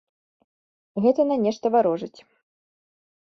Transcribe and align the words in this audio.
Гэта 1.03 1.21
на 1.31 1.35
нешта 1.45 1.65
варожыць. 1.75 2.19